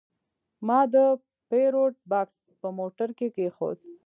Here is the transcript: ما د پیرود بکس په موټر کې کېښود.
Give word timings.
ما 0.67 0.79
د 0.93 0.95
پیرود 1.49 1.95
بکس 2.11 2.35
په 2.61 2.67
موټر 2.77 3.09
کې 3.17 3.27
کېښود. 3.35 3.77